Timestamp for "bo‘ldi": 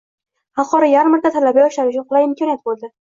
2.71-2.91